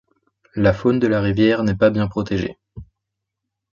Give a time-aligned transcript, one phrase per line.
[0.55, 2.57] La faune de la rivière n'est pas bien protégée.